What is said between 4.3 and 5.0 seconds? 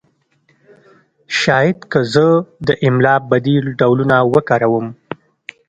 وکاروم